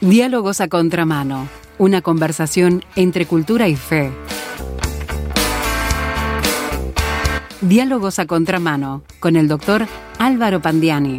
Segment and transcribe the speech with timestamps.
[0.00, 1.46] Diálogos a contramano.
[1.76, 4.10] Una conversación entre cultura y fe.
[7.60, 9.86] Diálogos a contramano con el doctor
[10.18, 11.18] Álvaro Pandiani.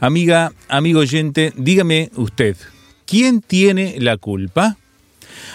[0.00, 2.58] Amiga, amigo oyente, dígame usted,
[3.06, 4.76] ¿quién tiene la culpa?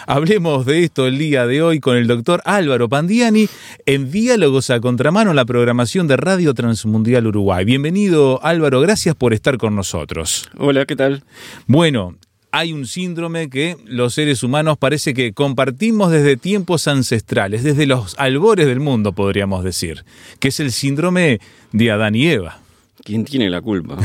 [0.05, 3.47] Hablemos de esto el día de hoy con el doctor Álvaro Pandiani
[3.85, 7.63] en Diálogos a Contramano, la programación de Radio Transmundial Uruguay.
[7.63, 10.49] Bienvenido Álvaro, gracias por estar con nosotros.
[10.57, 11.23] Hola, ¿qué tal?
[11.67, 12.17] Bueno,
[12.51, 18.15] hay un síndrome que los seres humanos parece que compartimos desde tiempos ancestrales, desde los
[18.19, 20.03] albores del mundo, podríamos decir,
[20.39, 21.39] que es el síndrome
[21.71, 22.59] de Adán y Eva.
[23.05, 23.97] ¿Quién tiene la culpa?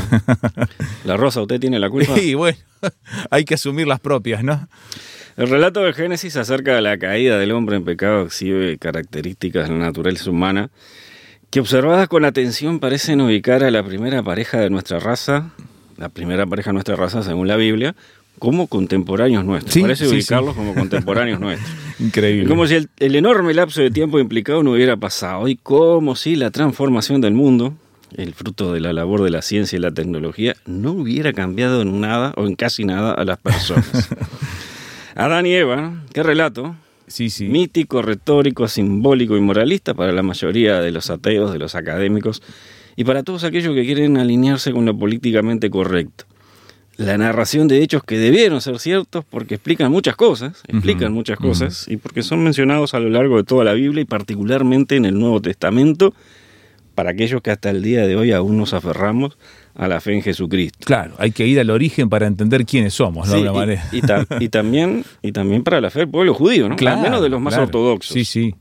[1.03, 2.17] ¿La Rosa, usted tiene la culpa?
[2.21, 2.57] Y bueno,
[3.29, 4.67] hay que asumir las propias, ¿no?
[5.39, 9.73] El relato del Génesis acerca de la caída del hombre en pecado exhibe características de
[9.73, 10.69] la naturaleza humana
[11.49, 15.51] que observadas con atención parecen ubicar a la primera pareja de nuestra raza,
[15.95, 17.95] la primera pareja de nuestra raza según la Biblia,
[18.37, 19.73] como contemporáneos nuestros.
[19.73, 21.71] Sí, Parece sí, ubicarlos como contemporáneos nuestros.
[22.01, 22.49] Increíble.
[22.49, 26.35] Como si el, el enorme lapso de tiempo implicado no hubiera pasado y como si
[26.35, 27.75] la transformación del mundo,
[28.17, 32.01] el fruto de la labor de la ciencia y la tecnología, no hubiera cambiado en
[32.01, 34.09] nada o en casi nada a las personas.
[35.19, 37.49] Adán y Eva, qué relato, Sí, sí.
[37.49, 42.41] mítico, retórico, simbólico y moralista para la mayoría de los ateos, de los académicos
[42.95, 46.23] y para todos aquellos que quieren alinearse con lo políticamente correcto.
[46.95, 51.85] La narración de hechos que debieron ser ciertos porque explican muchas cosas, explican muchas cosas
[51.89, 55.19] y porque son mencionados a lo largo de toda la Biblia y particularmente en el
[55.19, 56.13] Nuevo Testamento
[56.95, 59.37] para aquellos que hasta el día de hoy aún nos aferramos
[59.79, 60.77] a la fe en Jesucristo.
[60.85, 63.35] Claro, hay que ir al origen para entender quiénes somos, ¿no?
[63.35, 63.89] Sí, de y- manera.
[63.93, 66.75] y, ta- y también, y también para la fe del pueblo judío, ¿no?
[66.75, 67.63] Al menos de los más claro.
[67.67, 68.13] ortodoxos.
[68.13, 68.53] Sí, sí.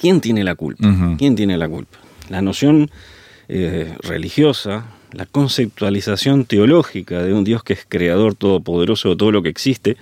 [0.00, 0.88] ¿Quién tiene la culpa?
[1.18, 1.98] ¿Quién tiene la culpa?
[2.30, 2.88] La noción
[3.48, 9.42] eh, religiosa, la conceptualización teológica de un Dios que es creador todopoderoso de todo lo
[9.42, 9.96] que existe,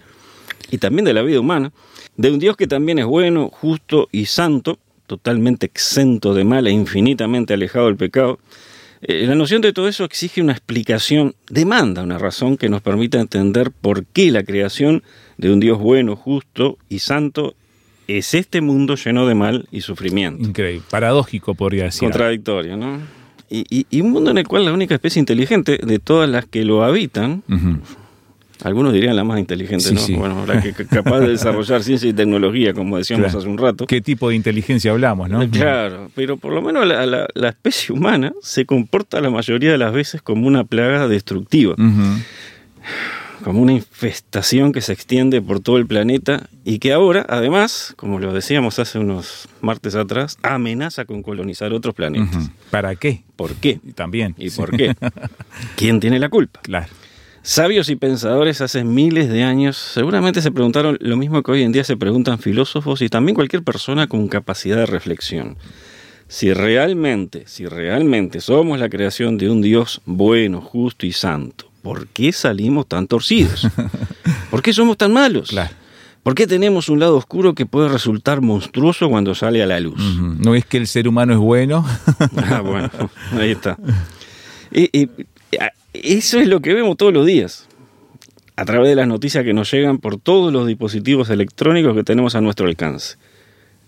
[0.71, 1.73] y también de la vida humana,
[2.19, 6.71] de un Dios que también es bueno, justo y santo, totalmente exento de mal e
[6.71, 8.39] infinitamente alejado del pecado.
[9.03, 13.21] Eh, la noción de todo eso exige una explicación, demanda una razón que nos permita
[13.21, 15.03] entender por qué la creación
[15.39, 17.55] de un Dios bueno, justo y santo
[18.07, 20.43] es este mundo lleno de mal y sufrimiento.
[20.45, 20.83] Increíble.
[20.89, 22.01] Paradójico, podría decir.
[22.09, 23.01] Contradictorio, ¿no?
[23.51, 26.47] Y, y- y un mundo en el cual la única especie inteligente de todas las
[26.47, 27.43] que lo habitan.
[28.65, 30.01] Algunos dirían la más inteligente, Sí, ¿no?
[30.01, 30.15] sí.
[30.15, 33.39] Bueno, la que capaz de desarrollar ciencia y tecnología, como decíamos Claro.
[33.39, 33.87] hace un rato.
[33.87, 35.49] ¿Qué tipo de inteligencia hablamos, no?
[35.51, 39.79] Claro, pero por lo menos la, la- la especie humana se comporta la mayoría de
[39.79, 41.75] las veces como una plaga destructiva,
[43.45, 48.21] como una infestación que se extiende por todo el planeta y que ahora, además, como
[48.21, 52.51] lo decíamos hace unos martes atrás, amenaza con colonizar otros planetas.
[52.71, 53.25] ¿Para qué?
[53.35, 53.81] ¿Por qué?
[53.97, 54.37] También.
[54.39, 54.57] ¿Y Sí.
[54.61, 54.95] por qué?
[55.77, 56.61] ¿Quién tiene la culpa?
[56.63, 56.93] Claro.
[57.45, 61.73] Sabios y pensadores hace miles de años seguramente se preguntaron lo mismo que hoy en
[61.73, 65.57] día se preguntan filósofos y también cualquier persona con capacidad de reflexión.
[66.29, 72.07] Si realmente, si realmente somos la creación de un Dios bueno, justo y santo, ¿por
[72.07, 73.67] qué salimos tan torcidos?
[74.51, 75.49] ¿Por qué somos tan malos?
[75.49, 75.75] Claro.
[76.23, 80.01] ¿Por qué tenemos un lado oscuro que puede resultar monstruoso cuando sale a la luz?
[80.39, 81.85] ¿No es que el ser humano es bueno?
[82.37, 82.89] Ah, bueno,
[83.33, 83.77] ahí está.
[84.75, 85.09] Y, y-
[85.93, 87.69] eso es lo que vemos todos los días,
[88.57, 92.35] a través de las noticias que nos llegan por todos los dispositivos electrónicos que tenemos
[92.35, 93.17] a nuestro alcance.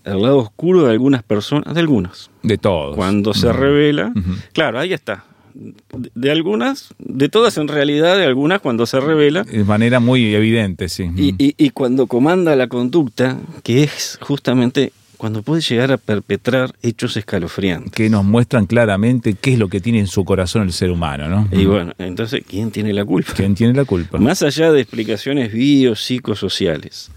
[0.03, 2.29] El lado oscuro de algunas personas, de algunas.
[2.43, 2.95] De todos.
[2.95, 4.13] Cuando se revela,
[4.53, 5.25] claro, ahí está.
[5.55, 10.35] De, de algunas, de todas en realidad, de algunas cuando se revela, De manera muy
[10.35, 11.09] evidente, sí.
[11.15, 16.73] y, y- y cuando comanda la conducta, que es justamente cuando puede llegar a perpetrar
[16.81, 17.91] hechos escalofriantes.
[17.91, 21.27] que nos muestran claramente qué es lo que tiene en su corazón el ser humano,
[21.27, 21.47] ¿no?
[21.51, 23.33] Y bueno, entonces, ¿quién tiene la culpa?
[23.35, 24.17] ¿Quién tiene la culpa?
[24.17, 27.11] Más allá de explicaciones biopsicosociales,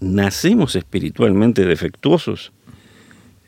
[0.00, 2.52] ¿nacemos espiritualmente defectuosos?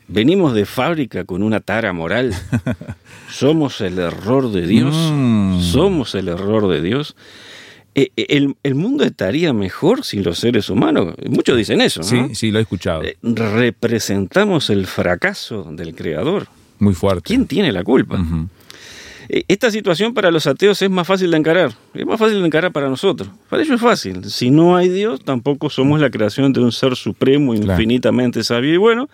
[0.07, 2.33] ¿Venimos de fábrica con una tara moral?
[3.29, 4.95] ¿Somos el error de Dios?
[5.11, 5.61] Mm.
[5.61, 7.15] ¿Somos el error de Dios?
[7.97, 11.15] Eh, eh, ¿El, el mundo estaría mejor sin los seres humanos?
[11.29, 12.27] Muchos dicen eso, ¿no?
[12.27, 13.03] Sí, sí, lo he escuchado.
[13.03, 16.47] Eh, Representamos el fracaso del Creador.
[16.79, 17.21] Muy fuerte.
[17.23, 18.21] ¿Quién tiene la culpa?
[19.29, 22.45] Eh, Esta situación para los ateos es más fácil de encarar, es más fácil de
[22.45, 23.29] encarar para nosotros.
[23.49, 24.25] Para ellos es fácil.
[24.25, 27.71] Si no hay Dios, tampoco somos la creación de un ser supremo, Claro.
[27.73, 29.09] infinitamente sabio y bueno.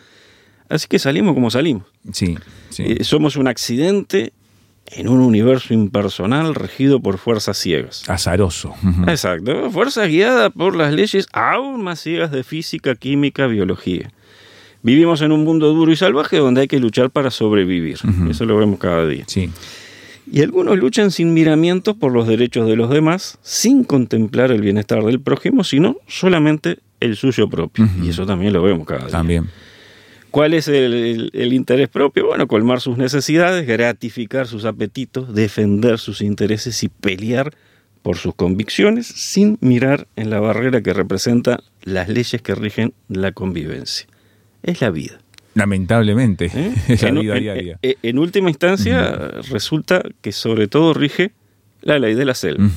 [0.69, 1.83] Así que salimos como salimos.
[2.11, 2.35] Sí,
[2.69, 2.83] sí.
[2.85, 4.33] Eh, somos un accidente
[4.87, 8.09] en un universo impersonal regido por fuerzas ciegas.
[8.09, 8.73] Azaroso.
[9.07, 14.11] Exacto, fuerzas guiadas por las leyes aún más ciegas de física, química, biología.
[14.83, 17.99] Vivimos en un mundo duro y salvaje donde hay que luchar para sobrevivir.
[18.29, 19.25] Eso lo vemos cada día.
[19.27, 19.51] Sí.
[20.31, 25.03] Y algunos luchan sin miramientos por los derechos de los demás, sin contemplar el bienestar
[25.03, 27.87] del prójimo, sino solamente el suyo propio.
[28.01, 29.11] Y eso también lo vemos cada día.
[29.11, 29.49] También.
[30.31, 32.27] ¿Cuál es el, el- el interés propio?
[32.27, 37.53] Bueno, colmar sus necesidades, gratificar sus apetitos, defender sus intereses y pelear
[38.01, 43.31] por sus convicciones sin mirar en la barrera que representa las leyes que rigen la
[43.33, 44.07] convivencia.
[44.63, 45.19] Es la vida.
[45.53, 46.49] Lamentablemente.
[46.53, 46.73] ¿eh?
[46.87, 47.77] Es la en, vida diaria.
[47.81, 49.15] en- en última instancia,
[49.51, 51.31] resulta que sobre todo rige
[51.81, 52.69] la ley de la selva.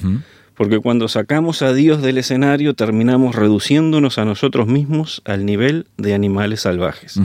[0.57, 6.15] Porque cuando sacamos a Dios del escenario terminamos reduciéndonos a nosotros mismos al nivel de
[6.15, 7.19] animales salvajes.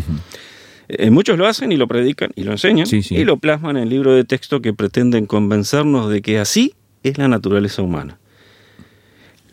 [0.88, 3.16] Eh, muchos lo hacen y lo predican y lo enseñan Sí, sí.
[3.16, 6.74] y lo plasman en el libro de texto que pretenden convencernos de que así
[7.04, 8.18] es la naturaleza humana.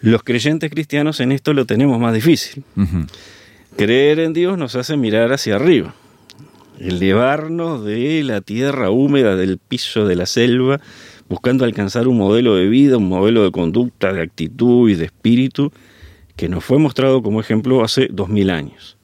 [0.00, 2.64] Los creyentes cristianos en esto lo tenemos más difícil.
[3.76, 5.94] Creer en Dios nos hace mirar hacia arriba,
[6.78, 10.80] elevarnos de la tierra húmeda, del piso de la selva,
[11.28, 15.72] buscando alcanzar un modelo de vida, un modelo de conducta, de actitud y de espíritu
[16.36, 18.96] que nos fue mostrado como ejemplo hace dos mil años.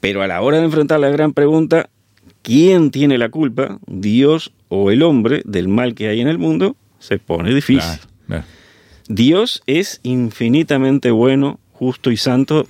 [0.00, 1.90] Pero a la hora de enfrentar la gran pregunta,
[2.42, 6.76] ¿quién tiene la culpa, Dios o el hombre, del mal que hay en el mundo?
[7.00, 7.82] Se pone difícil.
[7.82, 8.44] Claro, claro.
[9.08, 12.66] Dios es infinitamente bueno, justo y santo,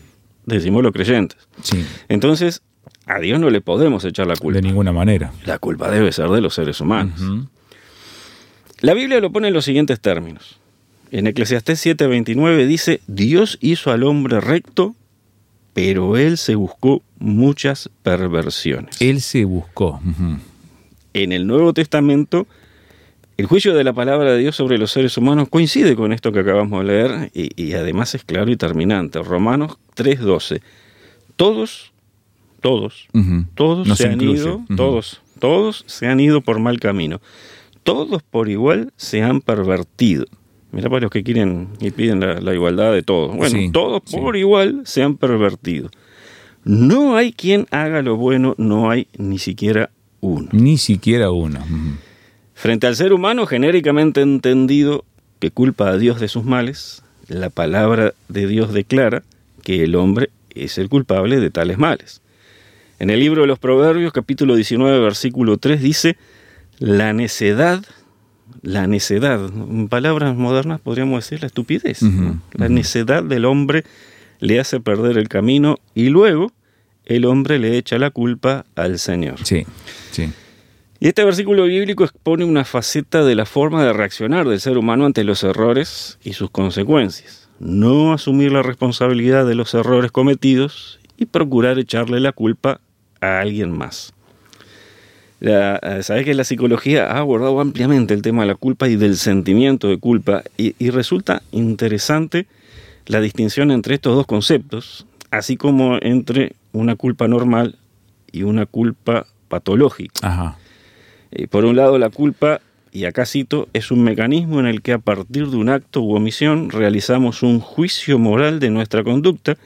[0.47, 1.37] decimos los creyentes.
[1.63, 2.63] Sí, Entonces,
[3.07, 4.57] a Dios no le podemos echar la culpa.
[4.61, 5.33] de ninguna manera.
[5.45, 7.21] La culpa debe ser de los seres humanos.
[8.81, 10.59] La Biblia lo pone en los siguientes términos.
[11.11, 14.95] En Eclesiastés 7:29 dice, Dios hizo al hombre recto,
[15.73, 19.01] pero él se buscó muchas perversiones.
[19.01, 20.01] Él se buscó.
[21.15, 22.47] En el Nuevo Testamento,
[23.37, 26.41] el juicio de la palabra de Dios sobre los seres humanos coincide con esto que
[26.41, 29.23] acabamos de leer y, y además es claro y terminante.
[29.23, 30.61] Romanos 3:12.
[31.37, 31.93] Todos,
[32.61, 33.07] todos,
[33.55, 37.21] todos Nos se han ido, todos, todos se han ido por mal camino.
[37.93, 40.27] Todos por igual se han pervertido.
[40.73, 43.35] Mira para los que quieren y piden la, la igualdad de todos.
[43.37, 44.17] Bueno, Sí, todos sí.
[44.19, 45.91] por igual se han pervertido.
[46.65, 49.91] No hay quien haga lo bueno, no hay ni siquiera
[50.21, 50.49] uno.
[50.53, 51.61] Ni siquiera uno.
[52.55, 55.05] Frente al ser humano genéricamente entendido
[55.39, 59.23] que culpa a Dios de sus males, la palabra de Dios declara
[59.63, 62.21] que el hombre es el culpable de tales males.
[62.99, 66.17] En el libro de los Proverbios, capítulo 19, versículo 3, dice,
[66.79, 67.85] la necedad,
[68.63, 72.01] la necedad, en palabras modernas podríamos decir la estupidez.
[72.53, 73.85] La necedad del hombre
[74.41, 76.53] le hace perder el camino y luego
[77.05, 79.37] el hombre le echa la culpa al Señor.
[79.45, 79.67] Sí,
[80.11, 80.31] sí.
[81.01, 85.07] Y este versículo bíblico expone una faceta de la forma de reaccionar del ser humano
[85.07, 87.49] ante los errores y sus consecuencias.
[87.61, 92.81] No asumir la responsabilidad de los errores cometidos y procurar echarle la culpa
[93.21, 94.13] a alguien más.
[95.41, 98.97] La- eh, Sabes que la psicología ha abordado ampliamente el tema de la culpa y
[98.97, 102.47] del sentimiento de culpa y, y resulta interesante
[103.07, 107.77] la distinción entre estos dos conceptos, así como entre una culpa normal
[108.33, 110.13] y una culpa patológica.
[110.27, 110.59] Ajá.
[111.31, 112.61] Eh, por un lado, la culpa,
[112.93, 116.15] y acá cito, es un mecanismo en el que a partir de un acto u
[116.15, 119.57] omisión realizamos un juicio moral de nuestra conducta,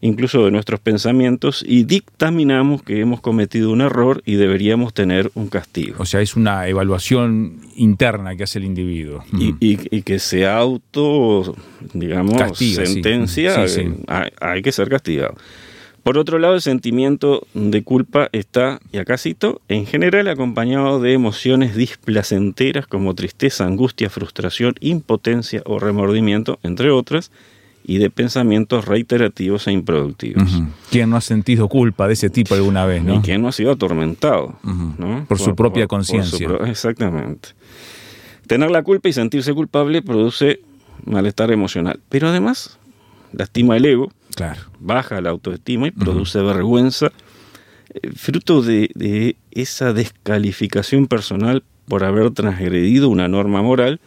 [0.00, 5.48] incluso de nuestros pensamientos, y dictaminamos que hemos cometido un error y deberíamos tener un
[5.48, 5.96] castigo.
[5.98, 9.24] O sea, es una evaluación interna que hace el individuo.
[9.38, 11.56] Y, y- y que se auto,
[11.94, 12.92] digamos, Castiga, sí.
[12.94, 13.80] sentencia, Sí, sí.
[13.80, 15.34] eh, hay, hay que ser castigado.
[16.04, 21.12] Por otro lado, el sentimiento de culpa está, y acá cito, en general acompañado de
[21.12, 27.30] emociones displacenteras como tristeza, angustia, frustración, impotencia o remordimiento, entre otras,
[27.88, 30.44] y de pensamientos reiterativos e improductivos.
[30.90, 33.14] ¿Quién no ha sentido culpa de ese tipo alguna vez, no?
[33.14, 34.58] Y que no ha sido atormentado.
[34.62, 35.24] ¿no?
[35.26, 36.48] Por su propia conciencia.
[36.66, 37.48] exactamente.
[38.46, 40.60] Tener la culpa y sentirse culpable produce
[41.06, 41.98] malestar emocional.
[42.10, 42.78] Pero además,
[43.32, 44.60] lastima el ego, Claro.
[44.78, 47.10] baja la autoestima y produce vergüenza,
[47.94, 53.98] eh, fruto de, de esa descalificación personal por haber transgredido una norma moral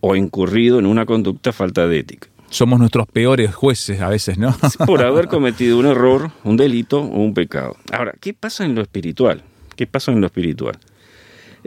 [0.00, 2.28] o incurrido en una conducta falta de ética.
[2.50, 4.56] Somos nuestros peores jueces a veces, ¿no?
[4.86, 7.76] por haber cometido un error, un delito o un pecado.
[7.92, 9.42] Ahora, ¿qué pasa en lo espiritual?
[9.76, 10.78] ¿Qué pasa en lo espiritual?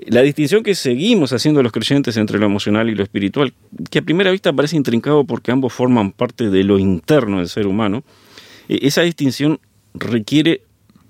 [0.05, 3.53] La distinción que seguimos haciendo los creyentes entre lo emocional y lo espiritual,
[3.89, 7.65] que a primera vista parece intrincado porque ambos forman parte de lo interno del ser
[7.65, 8.03] humano,
[8.69, 9.59] eh, esa distinción
[9.95, 10.61] requiere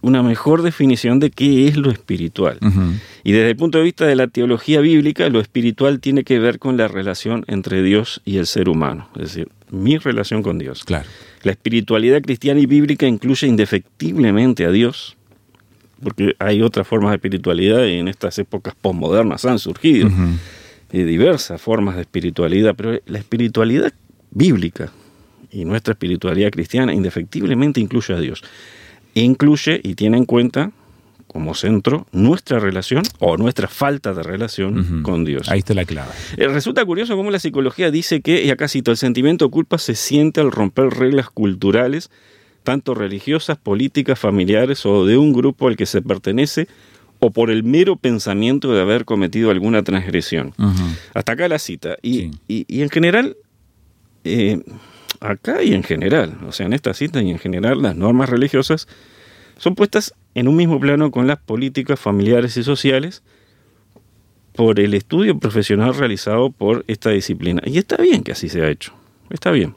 [0.01, 2.59] una mejor definición de qué es lo espiritual.
[2.61, 2.93] Ujú.
[3.23, 6.59] Y desde el punto de vista de la teología bíblica, lo espiritual tiene que ver
[6.59, 9.09] con la relación entre Dios y el ser humano.
[9.15, 10.83] Es decir, mi relación con Dios.
[10.83, 11.07] Claro.
[11.43, 15.17] La espiritualidad cristiana y bíblica incluye indefectiblemente a Dios,
[16.01, 20.09] porque hay otras formas de espiritualidad y en estas épocas posmodernas han surgido
[20.91, 23.93] eh, diversas formas de espiritualidad, pero la espiritualidad
[24.31, 24.91] bíblica
[25.51, 28.43] y nuestra espiritualidad cristiana indefectiblemente incluye a Dios.
[29.15, 30.71] E incluye y tiene en cuenta
[31.27, 35.49] como centro nuestra relación o nuestra falta de relación con Dios.
[35.49, 36.11] Ahí está la clave.
[36.37, 39.77] Eh, Resulta curioso cómo la psicología dice que, y acá cito, el sentimiento de culpa
[39.77, 42.09] se siente al romper reglas culturales,
[42.63, 46.67] tanto religiosas, políticas, familiares o de un grupo al que se pertenece,
[47.19, 50.53] o por el mero pensamiento de haber cometido alguna transgresión.
[51.13, 51.97] Hasta acá la cita.
[52.01, 52.31] Y, Sí.
[52.47, 53.37] y- y en general,
[54.23, 54.59] eh,
[55.19, 58.87] acá y en general, o sea, en esta cita y en general, las normas religiosas
[59.57, 63.23] son puestas en un mismo plano con las políticas familiares y sociales
[64.53, 67.63] por el estudio profesional realizado por esta disciplina.
[67.65, 68.93] Y está bien que así se ha hecho,
[69.31, 69.73] está bien.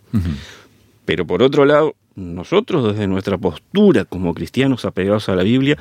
[1.07, 5.79] Pero por otro lado, nosotros desde nuestra postura como cristianos apegados a la Biblia,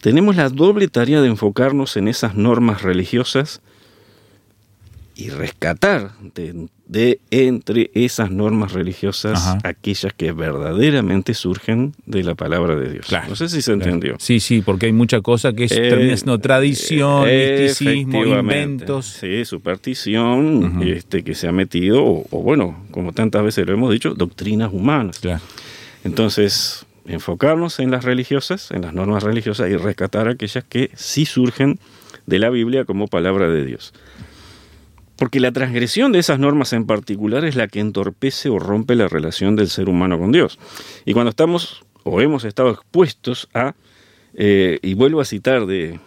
[0.00, 3.60] tenemos la doble tarea de enfocarnos en esas normas religiosas
[5.14, 9.58] y rescatar de, de entre esas normas religiosas Ajá.
[9.64, 13.06] aquellas que verdaderamente surgen de la palabra de Dios.
[13.06, 13.30] Claro.
[13.30, 14.16] No sé si se entendió.
[14.18, 19.06] Sí, sí, porque hay mucha cosa que es, Eh, termina siendo tradición, eh, misticismo, inventos.
[19.06, 23.90] Sí, superstición este, que se ha metido, o, o bueno, como tantas veces lo hemos
[23.90, 25.18] dicho, doctrinas humanas.
[25.18, 25.40] Claro.
[26.04, 31.78] Entonces, enfocarnos en las religiosas, en las normas religiosas y rescatar aquellas que sí surgen
[32.26, 33.94] de la Biblia como palabra de Dios.
[35.22, 39.06] Porque la transgresión de esas normas en particular es la que entorpece o rompe la
[39.06, 40.58] relación del ser humano con Dios.
[41.04, 43.76] Y cuando estamos o hemos estado expuestos a,
[44.34, 46.00] eh, y vuelvo a citar de,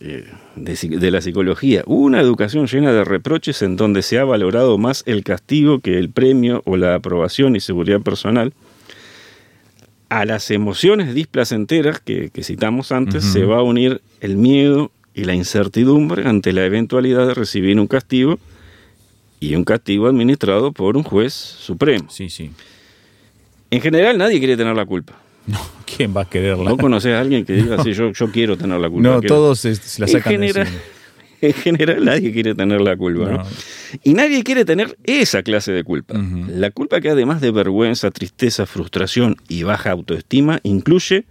[0.00, 0.24] eh,
[0.56, 5.24] de, la psicología, una educación llena de reproches en donde se ha valorado más el
[5.24, 8.54] castigo que el premio o la aprobación y seguridad personal,
[10.08, 15.24] a las emociones displacenteras que, que citamos antes se va a unir el miedo y
[15.24, 18.38] la incertidumbre ante la eventualidad de recibir un castigo
[19.50, 22.08] y un castigo administrado por un juez supremo.
[22.10, 22.50] Sí, sí.
[23.70, 25.14] En general nadie quiere tener la culpa.
[25.46, 25.58] No,
[25.96, 26.70] ¿quién va a quererla?
[26.70, 29.08] No conoces a alguien que diga así, yo, yo quiero tener la culpa.
[29.08, 30.68] No, quiero- todos se, se la en sacan de general,
[31.40, 33.30] en general nadie quiere tener la culpa.
[33.30, 33.38] ¿no?
[33.38, 33.44] No.
[34.02, 36.14] Y nadie quiere tener esa clase de culpa.
[36.48, 41.26] La culpa que además de vergüenza, tristeza, frustración y baja autoestima, incluye,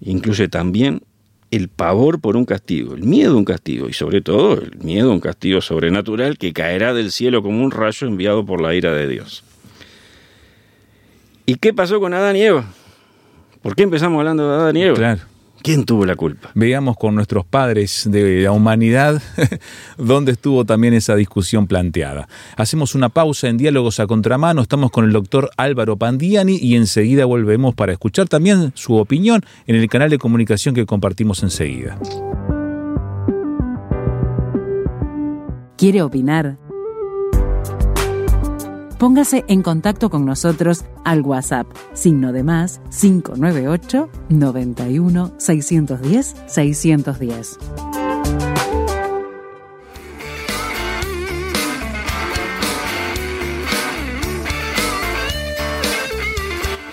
[0.00, 1.02] incluye también
[1.50, 5.10] el pavor por un castigo, el miedo a un castigo y sobre todo el miedo
[5.10, 8.92] a un castigo sobrenatural que caerá del cielo como un rayo enviado por la ira
[8.92, 9.44] de Dios.
[11.46, 12.72] ¿Y qué pasó con Adán y Eva?
[13.62, 14.96] ¿Por qué empezamos hablando de Adán y Eva?
[14.96, 15.20] Claro.
[15.62, 16.50] ¿Quién tuvo la culpa?
[16.54, 19.20] Veamos con nuestros padres de la humanidad
[19.98, 22.28] dónde estuvo también esa discusión planteada.
[22.56, 27.26] Hacemos una pausa en Diálogos a Contramano, estamos con el doctor Álvaro Pandiani y enseguida
[27.26, 31.98] volvemos para escuchar también su opinión en el canal de comunicación que compartimos enseguida.
[35.76, 36.58] ¿Quiere opinar?
[39.00, 47.58] Póngase en contacto con nosotros al WhatsApp, signo de más 598 91 610 610.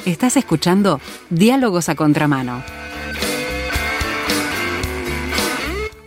[0.06, 2.64] Estás escuchando Diálogos a Contramano.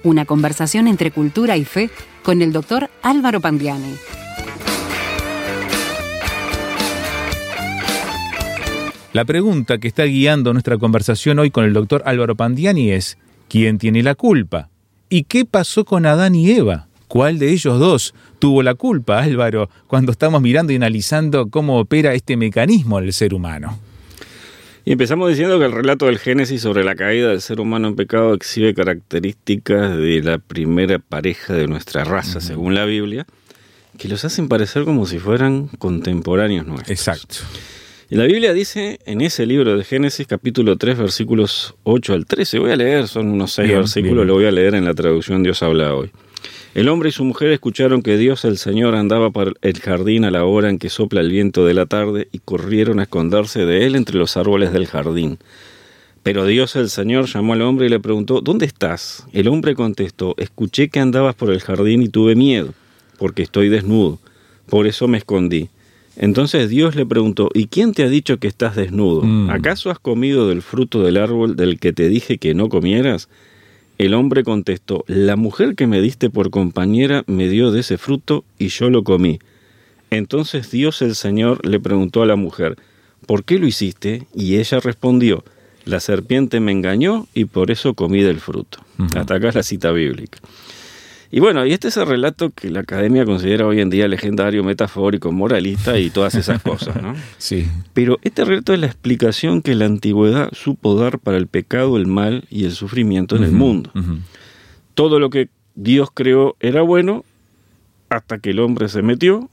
[0.02, 1.90] Una conversación entre cultura y fe
[2.22, 3.96] con el doctor Álvaro Pandiani.
[9.12, 13.78] La pregunta que está guiando nuestra conversación hoy con el doctor Álvaro Pandiani es, ¿quién
[13.78, 14.68] tiene la culpa?
[15.08, 16.86] ¿Y qué pasó con Adán y Eva?
[17.08, 22.14] ¿Cuál de ellos dos tuvo la culpa, Álvaro, cuando estamos mirando y analizando cómo opera
[22.14, 23.80] este mecanismo del ser humano?
[24.84, 27.96] Y empezamos diciendo que el relato del Génesis sobre la caída del ser humano en
[27.96, 33.26] pecado exhibe características de la primera pareja de nuestra raza, según la Biblia,
[33.98, 36.90] que los hacen parecer como si fueran contemporáneos nuestros.
[36.96, 37.38] Exacto.
[38.12, 42.58] Y la Biblia dice en ese libro de Génesis, capítulo 3, versículos 8 al 13,
[42.58, 44.26] voy a leer, son unos seis Bien, versículos, bien.
[44.26, 46.10] lo voy a leer en la traducción Dios habla hoy.
[46.74, 50.32] El hombre y su mujer escucharon que Dios el Señor andaba por el jardín a
[50.32, 53.86] la hora en que sopla el viento de la tarde y corrieron a esconderse de
[53.86, 55.38] él entre los árboles del jardín.
[56.24, 59.24] Pero Dios el Señor llamó al hombre y le preguntó, ¿dónde estás?
[59.32, 62.74] El hombre contestó, escuché que andabas por el jardín y tuve miedo,
[63.18, 64.18] porque estoy desnudo,
[64.68, 65.68] por eso me escondí.
[66.16, 69.22] Entonces Dios le preguntó, ¿y quién te ha dicho que estás desnudo?
[69.22, 69.50] Mm.
[69.50, 73.28] ¿Acaso has comido del fruto del árbol del que te dije que no comieras?
[73.98, 78.44] El hombre contestó, la mujer que me diste por compañera me dio de ese fruto
[78.58, 79.38] y yo lo comí.
[80.10, 82.76] Entonces Dios el Señor le preguntó a la mujer,
[83.26, 84.26] ¿por qué lo hiciste?
[84.34, 85.44] Y ella respondió,
[85.84, 88.78] la serpiente me engañó y por eso comí del fruto.
[89.14, 90.38] Hasta acá es la cita bíblica.
[91.32, 94.64] Y bueno, y este es el relato que la academia considera hoy en día legendario,
[94.64, 97.14] metafórico, moralista y todas esas cosas, ¿no?
[97.38, 97.68] Sí.
[97.92, 102.06] Pero este relato es la explicación que la antigüedad supo dar para el pecado, el
[102.08, 103.92] mal y el sufrimiento en el mundo.
[104.94, 107.24] Todo lo que Dios creó era bueno
[108.08, 109.48] hasta que el hombre se metió,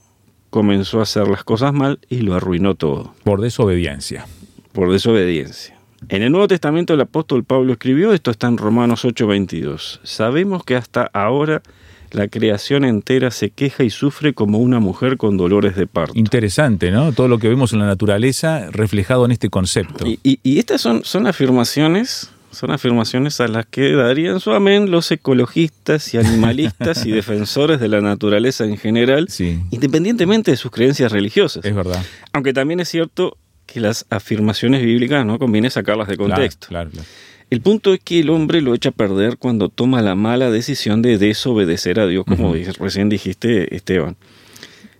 [0.50, 4.26] comenzó a hacer las cosas mal y lo arruinó todo Por desobediencia.
[4.72, 5.77] por desobediencia.
[6.08, 10.76] En el Nuevo Testamento el apóstol Pablo escribió, esto está en Romanos 8:22, sabemos que
[10.76, 11.62] hasta ahora
[12.10, 16.14] la creación entera se queja y sufre como una mujer con dolores de parto.
[16.16, 17.12] Interesante, ¿no?
[17.12, 20.06] Todo lo que vemos en la naturaleza reflejado en este concepto.
[20.06, 24.90] Y, y- y estas son, son afirmaciones, son afirmaciones a las que darían su amén
[24.90, 30.70] los ecologistas y animalistas y defensores de la naturaleza en general, Sí, independientemente de sus
[30.70, 31.62] creencias religiosas.
[31.66, 32.02] es verdad.
[32.32, 33.36] Aunque también es cierto
[33.68, 36.68] que las afirmaciones bíblicas no conviene sacarlas de contexto.
[36.68, 37.28] Claro, claro, claro.
[37.50, 41.02] El punto es que el hombre lo echa a perder cuando toma la mala decisión
[41.02, 44.16] de desobedecer a Dios, como recién dijiste, Esteban.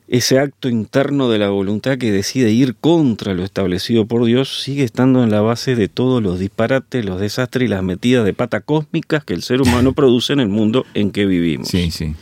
[0.07, 4.83] Ese acto interno de la voluntad que decide ir contra lo establecido por Dios sigue
[4.83, 8.61] estando en la base de todos los disparates, los desastres y las metidas de pata
[8.61, 11.69] cósmicas que el ser humano produce en el mundo en que vivimos.
[11.69, 12.15] Sí, sí.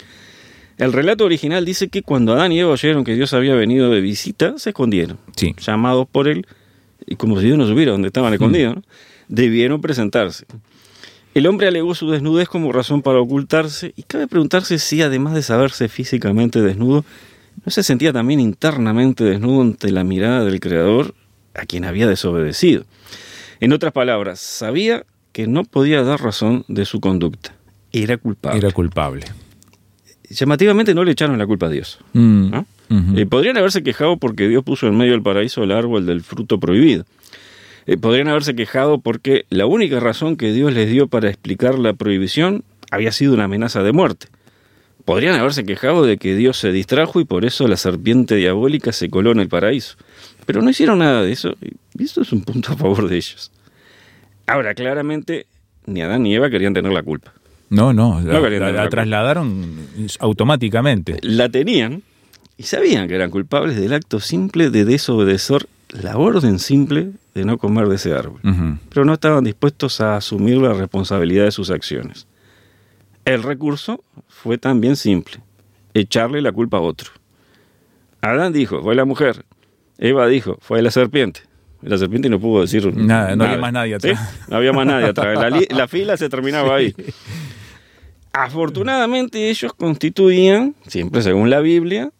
[0.79, 4.01] El relato original dice que cuando Adán y Eva oyeron que Dios había venido de
[4.01, 5.55] visita, se escondieron Sí.
[5.59, 6.47] llamados por él,
[7.07, 8.83] y como si Dios no supiera dónde estaban escondidos, ¿no?
[9.29, 10.45] debieron presentarse.
[11.35, 15.43] El hombre alegó su desnudez como razón para ocultarse, y cabe preguntarse si, además de
[15.43, 17.05] saberse físicamente desnudo,
[17.65, 21.15] no se sentía también internamente desnudo ante la mirada del Creador
[21.55, 22.85] a quien había desobedecido.
[23.61, 27.55] En otras palabras, sabía que no podía dar razón de su conducta.
[27.93, 28.59] Era culpable.
[28.59, 29.25] Era culpable.
[30.29, 31.99] Llamativamente no le echaron la culpa a Dios.
[32.13, 32.53] Mm.
[33.17, 36.59] Eh, podrían haberse quejado porque Dios puso en medio del paraíso el árbol del fruto
[36.59, 37.05] prohibido.
[37.87, 41.93] Eh, podrían haberse quejado porque la única razón que Dios les dio para explicar la
[41.93, 44.27] prohibición había sido una amenaza de muerte.
[45.05, 49.09] Podrían haberse quejado de que Dios se distrajo y por eso la serpiente diabólica se
[49.09, 49.97] coló en el paraíso.
[50.47, 53.53] Pero no hicieron nada de eso y esto es un punto a favor de ellos.
[54.47, 55.47] Ahora, claramente,
[55.87, 57.33] ni Adán ni Eva querían tener la culpa.
[57.71, 59.77] No, no, la, No querían la- tener la la trasladaron
[60.21, 61.19] automáticamente.
[61.23, 62.03] la tenían
[62.57, 67.59] y sabían que eran culpables del acto simple de desobedecer la orden simple de no
[67.59, 68.41] comer de ese árbol.
[68.89, 72.27] Pero no estaban dispuestos a asumir la responsabilidad de sus acciones.
[73.25, 75.37] El recurso fue también simple,
[75.95, 77.11] echarle la culpa a otro.
[78.21, 79.45] Adán dijo, fue la mujer.
[79.99, 81.41] Eva dijo, fue la serpiente.
[81.83, 84.09] La serpiente no pudo decir Nada, no había más nadie ¿Sí?
[84.11, 84.35] atrás.
[84.49, 85.39] No había más nadie atrás.
[85.71, 86.95] La fila se terminaba ahí.
[88.37, 92.11] Afortunadamente ellos constituían, siempre según la Biblia,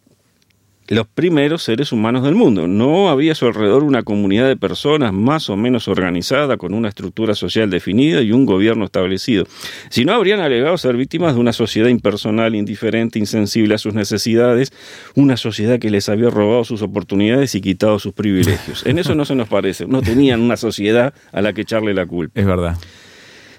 [0.87, 2.67] los primeros seres humanos del mundo.
[2.67, 6.89] No había a su alrededor una comunidad de personas más o menos organizada, con una
[6.89, 9.45] estructura social definida y un gobierno establecido.
[9.89, 14.71] Si no, habrían alegado ser víctimas de una sociedad impersonal, indiferente, insensible a sus necesidades,
[15.13, 18.85] una sociedad que les había robado sus oportunidades y quitado sus privilegios.
[18.87, 19.85] En eso no se nos parece.
[19.85, 22.39] No tenían una sociedad a la que echarle la culpa.
[22.39, 22.75] Es verdad.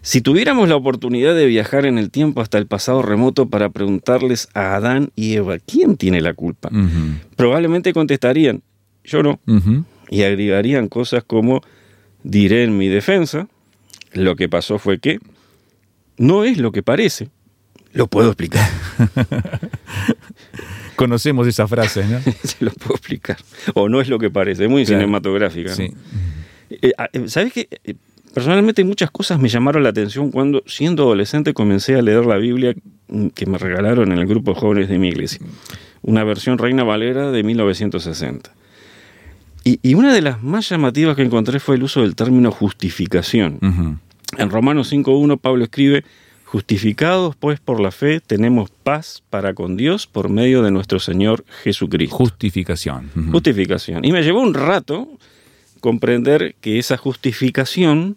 [0.09, 4.49] Si tuviéramos la oportunidad de viajar en el tiempo hasta el pasado remoto para preguntarles
[4.55, 6.71] a Adán y Eva quién tiene la culpa,
[7.37, 8.63] probablemente contestarían,
[9.05, 9.39] yo no,
[10.09, 11.61] y agregarían cosas como,
[12.23, 13.49] diré en mi defensa,
[14.15, 15.19] lo que pasó fue que
[16.17, 17.29] no es lo que parece,
[17.93, 18.67] lo puedo explicar,
[20.97, 22.19] Conocemos esa frase, ¿no?
[22.45, 23.37] se lo puedo explicar,
[23.75, 25.03] o no es lo que parece, es muy Claro.
[25.03, 25.69] cinematográfica.
[25.69, 25.77] ¿no?
[25.77, 25.93] Sí.
[26.71, 27.69] Eh, ah, eh, ¿Sabes qué?
[28.35, 32.75] Personalmente muchas cosas me llamaron la atención cuando, siendo adolescente, comencé a leer la Biblia
[33.35, 35.41] que me regalaron en el grupo de jóvenes de mi iglesia.
[36.03, 38.53] Una versión Reina Valera de 1960.
[39.65, 43.59] Y, y una de las más llamativas que encontré fue el uso del término justificación.
[44.37, 46.05] En Romanos 5.1 Pablo escribe,
[46.45, 51.45] justificados pues por la fe tenemos paz para con Dios por medio de nuestro Señor
[51.63, 52.17] Jesucristo.
[52.17, 53.11] Justificación.
[53.33, 54.05] Justificación.
[54.05, 55.09] Y me llevó un rato
[55.79, 58.17] comprender que esa justificación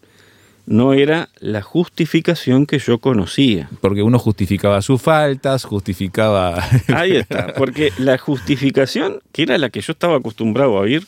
[0.65, 3.69] no era la justificación que yo conocía.
[3.81, 6.63] Porque uno justificaba sus faltas, justificaba...
[6.87, 11.05] Ahí está, porque la justificación, que era la que yo estaba acostumbrado a oír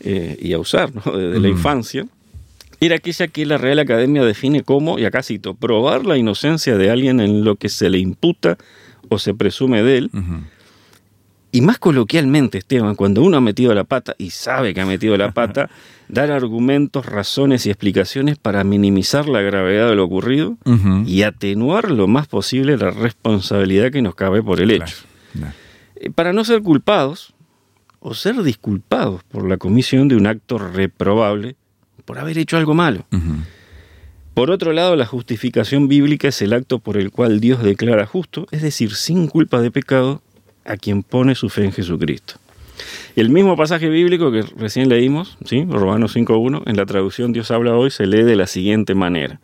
[0.00, 1.16] eh, y a usar ¿no?
[1.16, 2.06] desde la infancia,
[2.80, 6.90] era aquella que la Real Academia define como, y acá cito, probar la inocencia de
[6.90, 8.58] alguien en lo que se le imputa
[9.08, 10.10] o se presume de él.
[11.54, 15.16] Y más coloquialmente, Esteban, cuando uno ha metido la pata y sabe que ha metido
[15.16, 15.70] la pata,
[16.08, 20.56] dar argumentos, razones y explicaciones para minimizar la gravedad de lo ocurrido
[21.06, 24.96] y atenuar lo más posible la responsabilidad que nos cabe por el Claro, hecho.
[25.32, 25.54] claro.
[25.94, 27.34] Eh, Para no ser culpados,
[28.00, 31.54] o ser disculpados por la comisión de un acto reprobable
[32.04, 33.06] por haber hecho algo malo.
[34.34, 38.48] Por otro lado, la justificación bíblica es el acto por el cual Dios declara justo,
[38.50, 40.20] es decir, sin culpa de pecado,
[40.64, 42.34] a quien pone su fe en Jesucristo.
[43.16, 45.64] El mismo pasaje bíblico que recién leímos, ¿sí?
[45.68, 49.40] Romanos 5.1, en la traducción Dios habla hoy, se lee de la siguiente manera.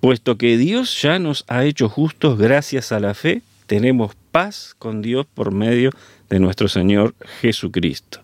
[0.00, 5.00] Puesto que Dios ya nos ha hecho justos gracias a la fe, tenemos paz con
[5.00, 5.90] Dios por medio
[6.28, 8.20] de nuestro Señor Jesucristo.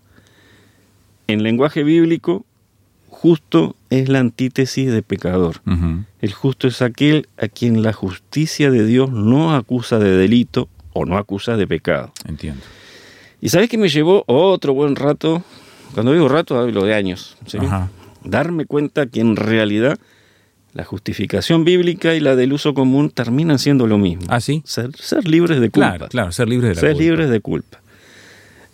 [1.29, 2.45] En lenguaje bíblico,
[3.09, 5.61] justo es la antítesis de pecador.
[6.21, 11.05] El justo es aquel a quien la justicia de Dios no acusa de delito o
[11.07, 12.13] no acusa de pecado.
[12.27, 12.61] Entiendo.
[13.41, 15.43] Y sabes que me llevó otro buen rato,
[15.95, 17.37] cuando digo rato hablo de años,
[18.25, 19.99] darme cuenta que en realidad
[20.75, 24.25] la justificación bíblica y la del uso común terminan siendo lo mismo.
[24.29, 24.63] ¿Ah, sí?
[24.65, 25.91] Ser, ser libres de culpa.
[25.91, 27.03] Claro, claro, ser libres de la ser culpa.
[27.05, 27.81] libres de culpa.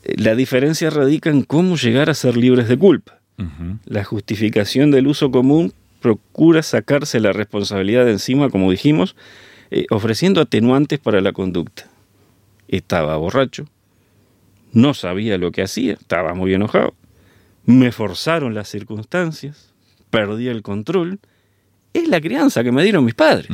[0.03, 3.21] Eh, La diferencia radica en cómo llegar a ser libres de culpa.
[3.87, 9.17] La justificación del uso común procura sacarse la responsabilidad de encima, como dijimos,
[9.73, 11.89] eh, ofreciendo atenuantes para la conducta.
[12.77, 13.67] Estaba borracho,
[14.73, 16.95] no sabía lo que hacía, estaba muy enojado,
[17.67, 19.73] me forzaron las circunstancias,
[20.11, 21.19] perdí el control.
[21.93, 23.49] Es la crianza que me dieron mis padres.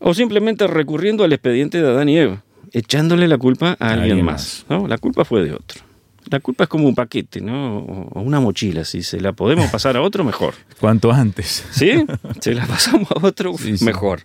[0.00, 4.24] O simplemente recurriendo al expediente de Adán y Eva, echándole la culpa a alguien, alguien
[4.24, 4.64] más.
[4.68, 4.88] ¿no?
[4.88, 5.82] La culpa fue de otro.
[6.30, 7.78] La culpa es como un paquete, ¿no?
[7.78, 8.84] O o una mochila.
[8.84, 10.54] Si se la podemos pasar a otro, mejor.
[10.80, 11.64] Cuanto antes.
[11.70, 12.04] ¿Sí?
[12.40, 13.84] Se la pasamos a otro, Sí, sí.
[13.84, 14.20] mejor.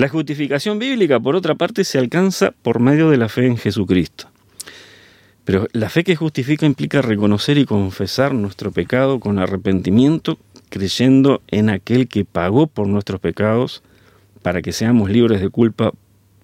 [0.00, 4.30] La justificación bíblica, por otra parte, se alcanza por medio de la fe en Jesucristo.
[5.44, 10.38] Pero la fe que justifica implica reconocer y confesar nuestro pecado con arrepentimiento,
[10.70, 13.82] creyendo en aquel que pagó por nuestros pecados
[14.40, 15.92] para que seamos libres de culpa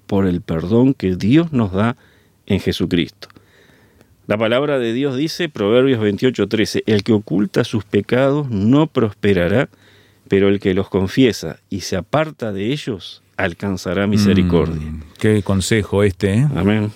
[0.07, 1.97] por el perdón que Dios nos da
[2.45, 3.29] en Jesucristo.
[4.27, 9.71] La palabra de Dios dice, Proverbios 28:13, el que oculta sus pecados no prosperará,
[10.29, 14.81] pero el que los confiesa y se aparta de ellos alcanzará misericordia.
[14.81, 16.49] Mm, qué consejo este, ¿eh?
[16.55, 16.93] Amén.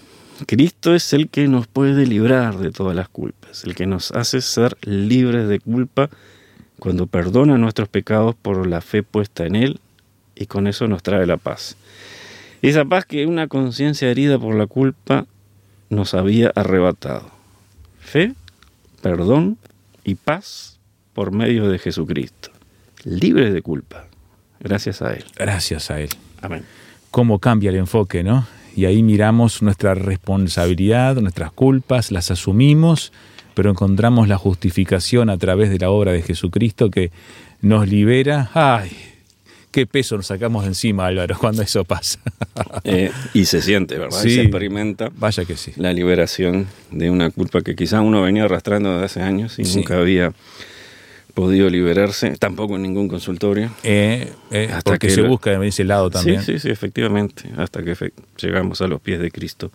[0.46, 4.40] Cristo es el que nos puede librar de todas las culpas, el que nos hace
[4.40, 6.09] ser libres de culpa
[6.79, 9.81] cuando perdona nuestros pecados por la fe puesta en Él
[10.35, 11.76] y con eso nos trae la paz.
[12.62, 15.26] Esa paz que una conciencia herida por la culpa
[15.90, 17.31] nos había arrebatado.
[18.00, 18.35] Fe,
[19.03, 19.59] perdón
[20.05, 20.79] y paz
[21.12, 22.50] por medio de Jesucristo.
[23.05, 24.07] Libres de culpa,
[24.61, 25.24] gracias a Él.
[25.37, 26.11] Gracias a Él.
[26.42, 26.64] Amén.
[27.11, 28.46] Cómo cambia el enfoque, ¿no?
[28.76, 33.12] Y ahí miramos nuestra responsabilidad, nuestras culpas, las asumimos,
[33.55, 37.11] pero encontramos la justificación a través de la obra de Jesucristo que
[37.61, 38.50] nos libera.
[38.55, 38.90] ¡Ay!
[39.72, 42.18] Qué peso nos sacamos de encima, Álvaro, cuando eso pasa.
[42.85, 44.24] Eh, y se siente, ¿verdad?
[44.24, 45.11] Y se experimenta.
[45.16, 45.72] Vaya que sí.
[45.76, 49.76] la liberación de una culpa que quizá uno venía arrastrando desde hace años y Sí.
[49.79, 50.33] nunca había
[51.30, 53.70] podido liberarse, tampoco en ningún consultorio.
[53.82, 56.42] Eh, eh, Hasta porque que se lo- busca de ese lado también.
[56.42, 57.94] Sí, sí, sí, efectivamente, hasta que
[58.40, 59.70] llegamos a los pies de Cristo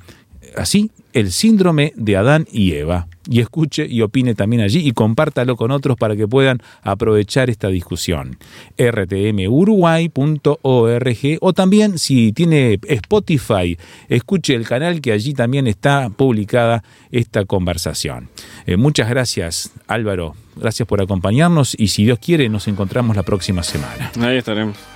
[0.57, 3.09] así, el síndrome de Adán y Eva.
[3.29, 7.69] Y escuche y opine también allí y compártalo con otros para que puedan aprovechar esta
[7.69, 8.39] discusión.
[8.79, 17.45] rtmuruguay.org o también si tiene Spotify, escuche el canal que allí también está publicada esta
[17.45, 18.29] conversación.
[18.67, 23.63] Eh, muchas gracias Álvaro, gracias por acompañarnos y si Dios quiere nos encontramos la próxima
[23.63, 24.13] semana.
[24.21, 24.96] Ahí estaremos.